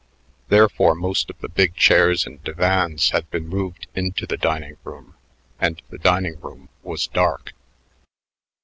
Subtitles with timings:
[0.47, 5.13] Therefore, most of the big chairs and divans had been moved into the dining room
[5.59, 7.53] and the dining room was dark.